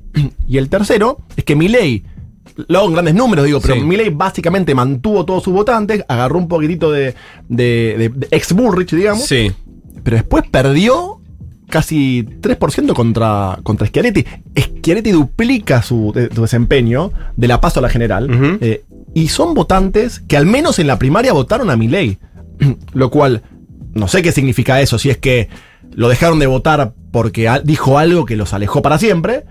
[0.48, 2.04] Y el tercero es que Milei,
[2.66, 3.80] lo hago en grandes números, digo, pero Sí.
[3.80, 7.14] Milei básicamente mantuvo todos sus votantes, agarró un poquitito de,
[7.48, 9.52] de- de- de ex Bullrich, digamos, Sí.
[10.02, 11.17] pero después perdió
[11.68, 14.24] casi 3% contra, contra Schiaretti.
[14.56, 18.58] Schiaretti duplica su, de- su desempeño de la paso a la general.
[18.60, 22.18] Eh, y son votantes que al menos en la primaria votaron a Milei.
[22.92, 23.42] Lo cual,
[23.94, 25.48] no sé qué significa eso, si es que
[25.92, 29.44] lo dejaron de votar porque dijo algo que los alejó para siempre,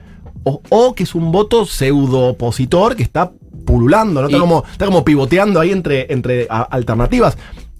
[0.43, 3.31] o, o que es un voto pseudo opositor que está
[3.65, 4.27] pululando, ¿no?
[4.27, 7.37] Está, Y- como, está como pivoteando ahí entre, entre a- alternativas.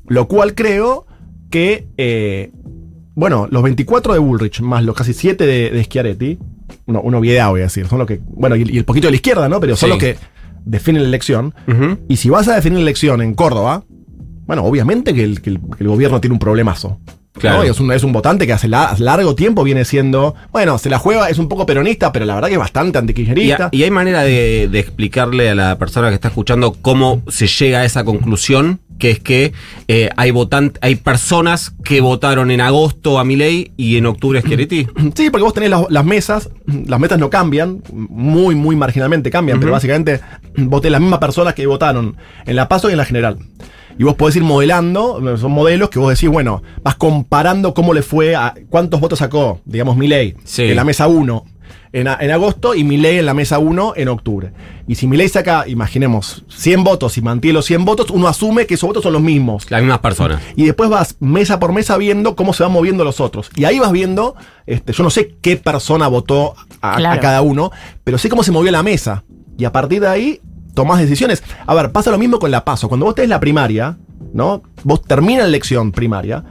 [0.08, 1.06] Lo cual creo
[1.50, 2.52] que, eh,
[3.18, 6.38] bueno, los 24 de Bullrich más los casi 7 de, de Schiaretti,
[6.86, 9.12] uno, uno obviedad voy a decir, son los que, bueno, y, y el poquito de
[9.12, 9.60] la izquierda, ¿no?
[9.60, 9.92] Pero son Sí.
[9.92, 10.18] los que
[10.64, 11.54] define la elección.
[12.08, 13.84] Y si vas a definir la elección en Córdoba,
[14.46, 17.00] bueno, obviamente que el, que el- que el gobierno tiene un problemazo.
[17.34, 17.58] Claro.
[17.58, 17.64] ¿no?
[17.64, 20.98] Es, un, es un votante que hace la- largo tiempo viene siendo, bueno, se la
[21.00, 23.70] juega, es un poco peronista, pero la verdad que es bastante Y, antikirchnerista.
[23.72, 27.80] y hay manera de, de explicarle a la persona que está escuchando cómo se llega
[27.80, 29.54] a esa conclusión, que es que
[29.88, 34.42] eh, hay votant hay personas que votaron en agosto a Milei y en octubre a
[34.42, 34.88] Schiaretti.
[35.16, 39.60] Sí, porque vos tenés las, las mesas, las mesas no cambian, muy, muy marginalmente cambian,
[39.60, 40.20] pero básicamente
[40.58, 43.38] vos tenés las mismas personas que votaron en la PASO y en la general.
[44.00, 48.04] Y vos podés ir modelando, son modelos que vos decís, bueno, vas comparando cómo le
[48.04, 50.64] fue, a cuántos votos sacó, digamos, Milei Sí.
[50.64, 51.46] en la mesa 1
[51.92, 54.52] en, en agosto y Milei en la mesa 1 en octubre.
[54.88, 58.76] Y si Milei saca, imaginemos, 100 votos y mantiene los 100 votos, uno asume que
[58.76, 59.70] esos votos son los mismos.
[59.70, 60.42] Las mismas personas.
[60.56, 63.50] Y después vas mesa por mesa viendo cómo se van moviendo los otros.
[63.56, 67.72] Y ahí vas viendo, este, yo no sé qué persona votó a, cada uno,
[68.04, 69.24] pero sé cómo se movió la mesa.
[69.58, 70.42] Y a partir de ahí
[70.74, 71.44] tomás decisiones.
[71.66, 72.88] A ver, pasa lo mismo con la paso.
[72.88, 73.98] Cuando vos tenés la primaria,
[74.34, 74.62] ¿no?
[74.84, 76.44] Vos terminas la elección primaria.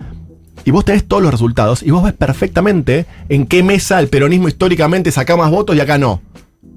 [0.66, 4.48] Y vos tenés todos los resultados y vos ves perfectamente en qué mesa el peronismo
[4.48, 6.20] históricamente saca más votos y acá no.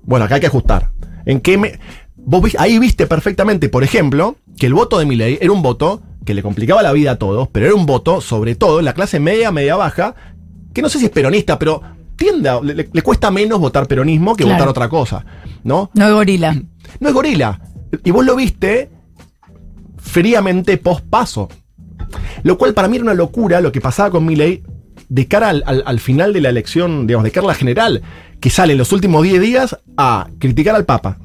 [0.03, 0.91] Bueno, acá hay que ajustar.
[1.25, 1.79] ¿En qué me...
[2.15, 6.33] Vos ahí viste perfectamente, por ejemplo, que el voto de Milei era un voto que
[6.35, 9.19] le complicaba la vida a todos, pero era un voto, sobre todo, en la clase
[9.19, 10.13] media, media baja,
[10.73, 11.81] que no sé si es peronista, pero
[12.15, 14.57] tiende a- le, le- le cuesta menos votar peronismo que Claro.
[14.57, 15.25] votar otra cosa,
[15.63, 15.89] ¿no?
[15.95, 16.53] No es gorila.
[16.99, 17.59] No es gorila.
[18.03, 18.91] Y vos lo viste
[19.97, 21.49] fríamente post paso.
[22.43, 24.63] Lo cual para mí era una locura lo que pasaba con Milley
[25.07, 28.01] de cara al, al- al final de la elección, digamos, de cara a la general,
[28.39, 31.17] que sale en los últimos 10 días a criticar al Papa.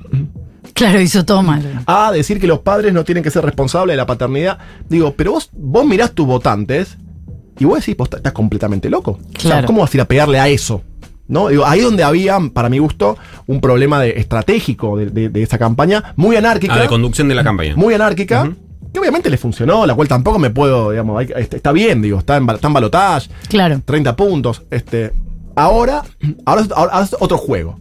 [0.73, 1.83] Claro, hizo todo mal.
[1.87, 4.59] A decir que los padres no tienen que ser responsables de la paternidad.
[4.89, 6.97] Digo, pero vos, vos mirás tus votantes
[7.59, 9.13] y vos decís, vos estás completamente loco.
[9.13, 9.67] O sea, Claro.
[9.69, 10.83] ¿Cómo vas a ir a pegarle a eso?
[11.29, 11.49] ¿No?
[11.49, 13.17] Digo, ahí donde había, para mi gusto,
[13.47, 16.75] un problema de- estratégico de, de- de esa campaña, muy anárquica.
[16.75, 17.77] Ah, de conducción de la campaña.
[17.77, 18.51] Muy anárquica.
[18.95, 22.21] Que obviamente le funcionó, la cual tampoco me puedo, digamos, hay- este, está bien, digo,
[22.21, 23.81] está en, está en balotage, Claro.
[23.85, 24.63] 30 puntos.
[24.71, 25.13] Este,
[25.57, 26.05] ahora,
[26.47, 27.79] ahora, es- ahora es otro juego.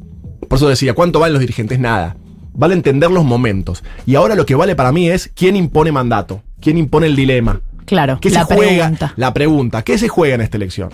[0.50, 1.80] Por eso decía, ¿cuánto valen los dirigentes?
[1.80, 2.18] Nada.
[2.56, 3.84] Vale entender los momentos.
[4.06, 7.62] Y ahora lo que vale para mí es quién impone mandato, quién impone el dilema.
[7.86, 8.18] Claro.
[8.20, 8.72] ¿Qué la se juega?
[8.84, 9.14] pregunta.
[9.16, 10.90] La pregunta, ¿qué se juega en esta elección?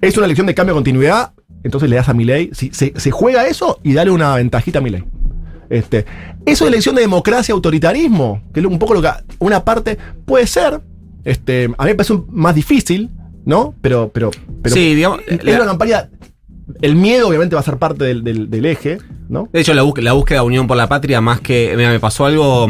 [0.00, 1.32] ¿Es una elección de cambio de continuidad?
[1.64, 2.50] Entonces le das a Milei.
[2.54, 5.04] Si, se, se juega eso y dale una ventajita a Milei.
[5.70, 6.04] Este,
[6.46, 10.46] eso es elección de democracia, autoritarismo, que es un poco lo que una parte puede
[10.46, 10.80] ser.
[11.24, 13.10] Este, a mí me parece más difícil,
[13.44, 13.74] ¿no?
[13.80, 14.30] Pero, pero,
[14.62, 16.10] pero Sí, digamos, es la- una campaña.
[16.80, 18.98] El miedo, obviamente, va a ser parte del, del- del eje,
[19.28, 19.48] ¿no?
[19.52, 21.74] De hecho, la, la búsqueda de unión por la patria, más que.
[21.76, 22.68] Mira, me pasó algo.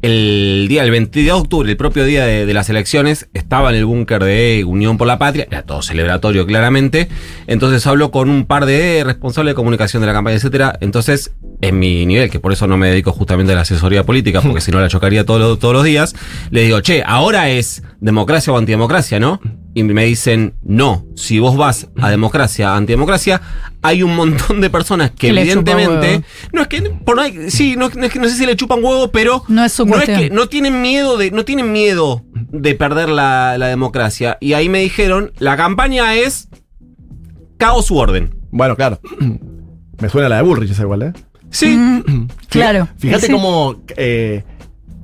[0.00, 3.76] El día, el 22 de octubre, el propio día de, de las elecciones, estaba en
[3.76, 7.08] el búnker de Unión por la Patria, era todo celebratorio claramente.
[7.48, 10.78] Entonces hablo con un par de responsables de comunicación de la campaña, etcétera.
[10.80, 11.32] Entonces,
[11.62, 14.60] en mi nivel, que por eso no me dedico justamente a la asesoría política, porque
[14.60, 16.14] si no la chocaría todos los- todos los días,
[16.50, 19.40] le digo, che, ahora es democracia o antidemocracia, ¿no?
[19.74, 23.40] Y me dicen, no, si vos vas a democracia, antidemocracia,
[23.82, 27.88] hay un montón de personas que evidentemente no es que por no hay- sí, no,
[27.90, 30.06] no es que no sé si le chupan huevo, pero No es su no es
[30.06, 34.68] que no tienen miedo de no tienen miedo de perder la, la democracia y ahí
[34.68, 36.48] me dijeron, la campaña es
[37.56, 38.34] caos u orden.
[38.50, 38.98] Bueno, claro.
[40.00, 41.12] Me suena la de Bullrich esa igual, ¿eh?
[41.50, 41.76] Sí.
[41.76, 42.88] Mm, claro.
[42.98, 43.32] Fíjate Sí.
[43.32, 44.44] cómo eh,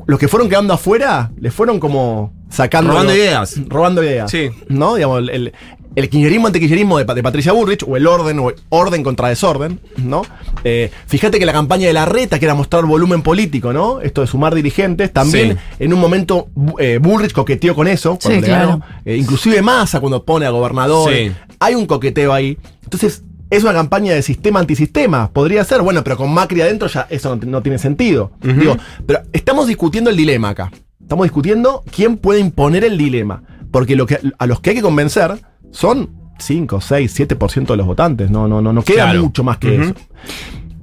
[0.07, 2.91] los que fueron quedando afuera le fueron como sacando.
[2.93, 3.57] Robando ideas.
[3.69, 4.31] Robando ideas.
[4.31, 4.51] Sí.
[4.69, 4.95] ¿No?
[4.95, 5.53] Digamos, el, el,
[5.97, 9.79] el kirchnerismo antikirchnerismo de, de Patricia Bullrich, o el orden, o el orden contra desorden,
[9.97, 10.23] ¿no?
[10.65, 14.01] Eh, fíjate que la campaña de la reta, que era mostrar volumen político, ¿no?
[14.01, 15.85] Esto de sumar dirigentes, también Sí.
[15.85, 18.69] en un momento eh, Bullrich coqueteó con eso, cuando Sí, le claro.
[18.69, 18.85] ganó.
[19.05, 21.13] Eh, inclusive Massa cuando pone a gobernador.
[21.13, 21.31] Sí.
[21.61, 22.59] Hay un coqueteo ahí.
[22.83, 25.31] Entonces, es una campaña de sistema antisistema.
[25.31, 28.33] Podría ser, bueno, pero con Macri adentro ya eso no, no tiene sentido.
[28.43, 30.73] Digo, pero estamos discutiendo el dilema acá.
[31.05, 33.43] Estamos discutiendo quién puede imponer el dilema.
[33.71, 35.33] Porque lo que, a los que hay que convencer
[35.71, 38.31] son 5, 6, 7% de los votantes.
[38.31, 39.23] No, no, no, no queda Claro.
[39.23, 39.95] mucho más que eso.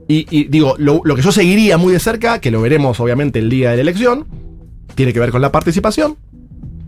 [0.08, 3.40] Y, y digo, lo, lo que yo seguiría muy de cerca, que lo veremos obviamente
[3.40, 4.28] el día de la elección,
[4.96, 6.18] tiene que ver con la participación,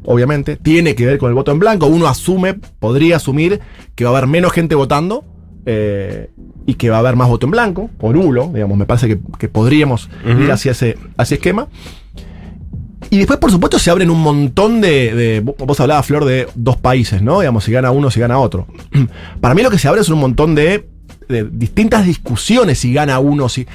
[0.03, 1.87] obviamente, tiene que ver con el voto en blanco.
[1.87, 3.61] Uno asume, podría asumir
[3.95, 5.23] que va a haber menos gente votando
[5.65, 6.31] eh,
[6.65, 9.19] y que va a haber más voto en blanco, por uno, digamos, me parece que,
[9.39, 11.67] que podríamos ir hacia ese, hacia ese esquema.
[13.09, 16.77] Y después, por supuesto, se abren un montón de, de- Vos hablabas, Flor, de dos
[16.77, 17.39] países, ¿no?
[17.41, 18.67] Digamos, si gana uno, si gana otro.
[19.41, 20.87] Para mí lo que se abre es un montón de,
[21.29, 23.67] de distintas discusiones si gana uno, si.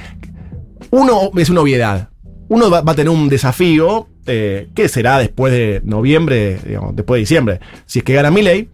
[0.91, 2.09] Uno es una obviedad.
[2.49, 7.19] Uno va, va a tener un desafío eh, que será después de noviembre, digamos, después
[7.19, 7.61] de diciembre.
[7.87, 8.71] Si es que gana Milley,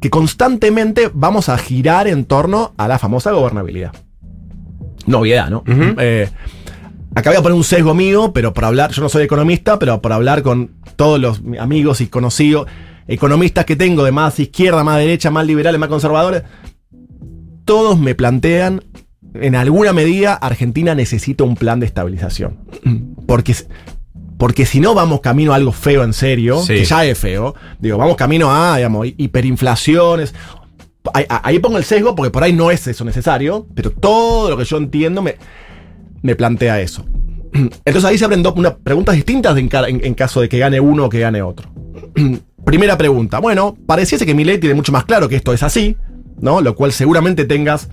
[0.00, 3.92] que constantemente vamos a girar en torno a la famosa gobernabilidad.
[5.06, 5.58] Novedad, ¿no?
[5.66, 5.94] Ujú.
[5.98, 6.28] Eh,
[7.14, 10.00] acá voy a poner un sesgo mío, pero por hablar, yo no soy economista, pero
[10.00, 12.66] por hablar con todos los amigos y conocidos
[13.08, 16.42] economistas que tengo de más izquierda, más derecha, más liberales, más conservadores,
[17.64, 18.82] todos me plantean,
[19.34, 22.58] en alguna medida, Argentina necesita un plan de estabilización.
[23.26, 23.54] Porque,
[24.38, 26.74] porque si no vamos camino a algo feo en serio, Sí.
[26.74, 30.34] que ya es feo, digo, vamos camino a, digamos, hiperinflaciones.
[31.14, 34.56] Ahí, ahí pongo el sesgo porque por ahí no es eso necesario, pero todo lo
[34.56, 35.36] que yo entiendo me,
[36.22, 37.04] me plantea eso.
[37.52, 40.58] Entonces ahí se abren dos unas preguntas distintas en, ca- en- en caso de que
[40.58, 41.70] gane uno o que gane otro.
[42.64, 43.40] Primera pregunta.
[43.40, 45.96] Bueno, pareciese que mi ley tiene mucho más claro que esto es así,
[46.40, 46.60] ¿no?
[46.60, 47.88] Lo cual seguramente tengas.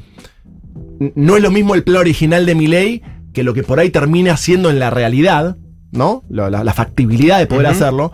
[1.15, 3.02] No es lo mismo el plan original de mi ley
[3.34, 5.58] que lo que por ahí termina siendo en la realidad,
[5.92, 6.24] ¿no?
[6.30, 8.12] La, la factibilidad de poder hacerlo.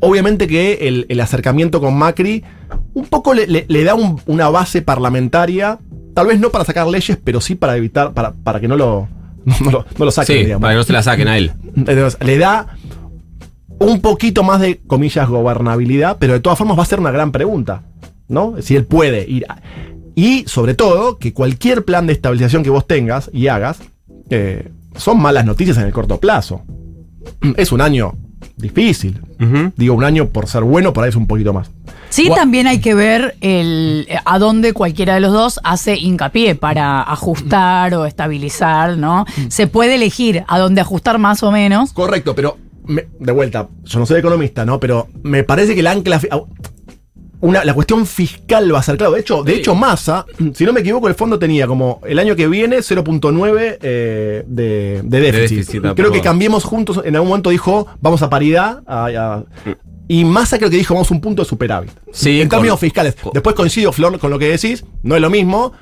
[0.00, 2.42] Obviamente que el, el acercamiento con Macri
[2.94, 5.78] un poco le, le- le da un- una base parlamentaria,
[6.14, 9.08] tal vez no para sacar leyes, pero sí para evitar, para, para que no lo,
[9.64, 10.62] no lo, no lo saquen, Sí, digamos.
[10.62, 11.52] para que no se la saquen a él.
[11.76, 12.76] Entonces, le da
[13.78, 17.32] un poquito más de, comillas, gobernabilidad, pero de todas formas va a ser una gran
[17.32, 17.82] pregunta,
[18.28, 18.54] ¿no?
[18.60, 19.46] Si él puede ir.
[19.48, 19.60] a-
[20.14, 23.78] y sobre todo, que cualquier plan de estabilización que vos tengas y hagas,
[24.28, 26.62] eh, son malas noticias en el corto plazo.
[27.56, 28.12] Es un año
[28.56, 29.20] difícil.
[29.76, 31.70] Digo, un año por ser bueno, por ahí es un poquito más.
[32.10, 36.54] Sí, Gua- también hay que ver el, a dónde cualquiera de los dos hace hincapié
[36.56, 39.24] para ajustar o estabilizar, ¿no?
[39.48, 41.92] Se puede elegir a dónde ajustar más o menos.
[41.92, 44.80] Correcto, pero me- de vuelta, yo no soy economista, ¿no?
[44.80, 46.20] Pero me parece que el ancla.
[47.42, 49.12] Una, la cuestión fiscal va a ser claro.
[49.14, 52.36] De hecho, de hecho, Massa, si no me equivoco, el fondo tenía como el año
[52.36, 55.56] que viene 0.9 eh, de, de déficit.
[55.58, 57.00] déficit, Creo que cambiemos juntos.
[57.02, 58.82] En algún momento dijo, vamos a paridad.
[58.86, 59.44] a- a-
[60.12, 61.90] y Massa creo que dijo, vamos a un punto de superávit.
[62.12, 63.16] Sí, en con- términos fiscales.
[63.32, 64.84] Después coincido, Flor, con lo que decís.
[65.04, 65.72] No es lo mismo.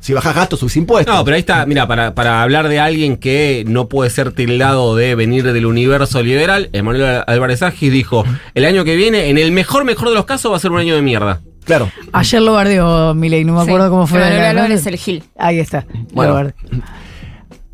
[0.00, 1.14] Si bajas gastos, sus impuestos.
[1.14, 4.96] No, pero ahí está, mira, para, para hablar de alguien que no puede ser tildado
[4.96, 9.52] de venir del universo liberal, Emanuel Álvarez Agis dijo, el año que viene, en el
[9.52, 11.40] mejor, mejor de los casos, va a ser un año de mierda.
[11.64, 11.90] Claro.
[12.12, 14.20] Ayer lo bardeó Milei, no me acuerdo Sí, cómo fue.
[14.20, 15.22] Emanuel Álvarez el Gil.
[15.38, 15.84] Ahí está.
[16.12, 16.50] Bueno.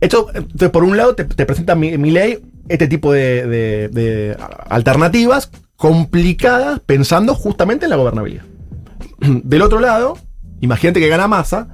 [0.00, 2.38] Esto, entonces, por un lado, te, te presenta mi, mi ley
[2.68, 4.36] este tipo de, de- de
[4.68, 8.44] alternativas complicadas pensando justamente en la gobernabilidad.
[9.20, 10.18] Del otro lado,
[10.60, 11.68] imagínate que gana masa,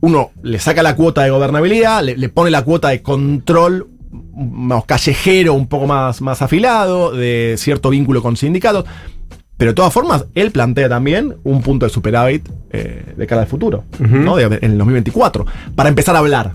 [0.00, 3.88] uno le saca la cuota de gobernabilidad, le, le pone la cuota de control
[4.34, 8.84] más callejero, un poco más, más afilado, de cierto vínculo con sindicatos.
[9.56, 13.48] Pero de todas formas, él plantea también un punto de superávit eh, de cara al
[13.48, 13.84] futuro,
[14.24, 14.36] ¿no?
[14.36, 16.54] De- en el 2024, para empezar a hablar.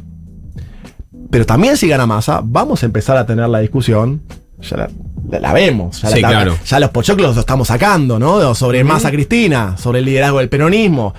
[1.30, 4.22] Pero también si gana masa, vamos a empezar a tener la discusión.
[4.70, 4.90] Ya la,
[5.30, 6.02] la- la vemos.
[6.02, 6.58] Ya, Sí, la- claro.
[6.66, 8.54] ya los pochoclos los estamos sacando, ¿no?
[8.56, 11.14] Sobre masa Cristina, sobre el liderazgo del peronismo,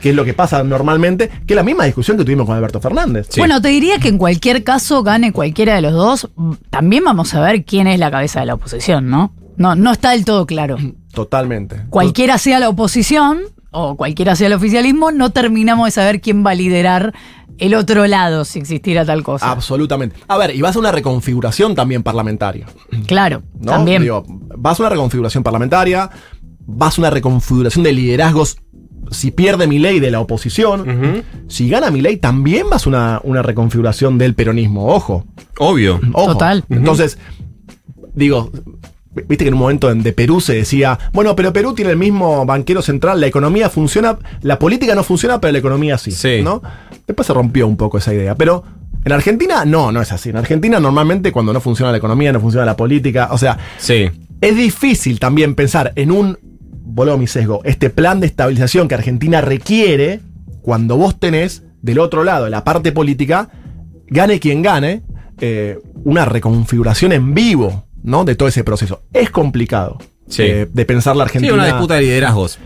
[0.00, 2.80] que es lo que pasa normalmente, que es la misma discusión que tuvimos con Alberto
[2.80, 3.28] Fernández.
[3.36, 7.34] Bueno, te diría que en cualquier caso gane cualquiera de los dos, mm, también vamos
[7.34, 9.32] a ver quién es la cabeza de la oposición, ¿no?
[9.56, 10.78] No, no está del todo claro.
[11.12, 11.82] Totalmente.
[11.90, 13.40] Cualquiera sea la oposición
[13.70, 17.14] o cualquiera sea el oficialismo, no terminamos de saber quién va a liderar
[17.58, 19.50] el otro lado si existiera tal cosa.
[19.50, 20.16] Absolutamente.
[20.28, 22.66] A ver, y vas a una reconfiguración también parlamentaria.
[23.06, 23.72] Claro, ¿no?
[23.72, 24.02] también.
[24.02, 24.24] Digo,
[24.56, 26.10] vas a una reconfiguración parlamentaria,
[26.66, 28.56] vas a una reconfiguración de liderazgos.
[29.10, 33.20] Si pierde mi ley de la oposición, si gana mi ley, también vas a una,
[33.24, 34.86] una reconfiguración del peronismo.
[34.86, 35.26] Ojo.
[35.58, 36.00] Obvio.
[36.12, 36.32] Ojo.
[36.32, 36.64] Total.
[36.68, 37.18] Entonces,
[38.14, 38.52] digo,
[39.14, 41.96] viste que en un momento en- de Perú se decía, bueno, pero Perú tiene el
[41.96, 46.10] mismo banquero central, la economía funciona, la política no funciona, pero la economía sí.
[46.12, 46.40] Sí.
[46.42, 46.62] ¿no?
[47.06, 48.34] Después se rompió un poco esa idea.
[48.36, 48.62] Pero
[49.04, 50.30] en Argentina, no, no es así.
[50.30, 53.28] En Argentina, normalmente, cuando no funciona la economía, no funciona la política.
[53.32, 54.10] O sea, Sí.
[54.40, 56.38] es difícil también pensar en un,
[57.00, 60.20] a mi sesgo, este plan de estabilización que Argentina requiere
[60.60, 63.48] cuando vos tenés del otro lado, de la parte política,
[64.08, 65.02] gane quien gane,
[65.40, 68.24] eh, una reconfiguración en vivo, ¿no?
[68.24, 69.02] De todo ese proceso.
[69.12, 69.98] Es complicado
[70.28, 70.42] Sí.
[70.42, 71.52] eh, de pensar la Argentina.
[71.52, 72.58] Sí, una disputa de liderazgos.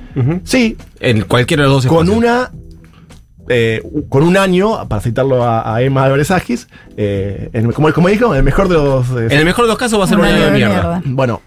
[0.45, 2.17] Sí, En cualquiera de los dos con espacios.
[2.19, 2.51] una.
[3.49, 6.67] eh, con un año, para citarlo a, a Emma Álvarez Agis,
[6.97, 9.09] eh, como, como dijo, en el mejor de los.
[9.11, 11.03] eh, En el mejor de los casos va a ser un año de mierda.
[11.07, 11.41] bueno,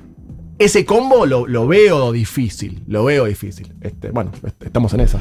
[0.60, 2.82] ese combo lo, lo veo difícil.
[2.88, 3.72] Lo veo difícil.
[3.82, 5.20] Este, bueno, est- estamos en esa.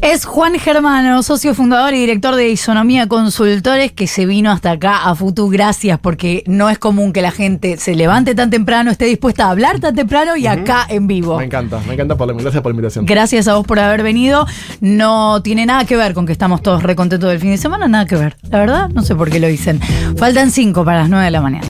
[0.00, 5.08] Es Juan Germano, socio fundador y director de Isonomía Consultores, que se vino hasta acá
[5.08, 5.48] a Futu.
[5.48, 9.50] Gracias, porque no es común que la gente se levante tan temprano, esté dispuesta a
[9.50, 11.38] hablar tan temprano y acá en vivo.
[11.38, 13.06] Me encanta, me encanta por la, gracias por la invitación.
[13.06, 14.46] Gracias a vos por haber venido.
[14.80, 18.06] No tiene nada que ver con que estamos todos recontentos del fin de semana, nada
[18.06, 18.36] que ver.
[18.50, 19.80] La verdad, no sé por qué lo dicen.
[20.16, 21.66] Faltan cinco para las nueve de la mañana.